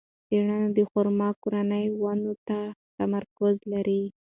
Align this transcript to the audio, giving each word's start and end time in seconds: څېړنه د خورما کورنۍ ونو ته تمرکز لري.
څېړنه 0.27 0.69
د 0.77 0.79
خورما 0.89 1.29
کورنۍ 1.41 1.85
ونو 2.01 2.33
ته 2.47 2.59
تمرکز 2.97 3.55
لري. 3.73 4.03